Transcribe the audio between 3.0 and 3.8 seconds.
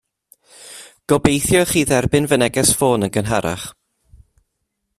yn gynharach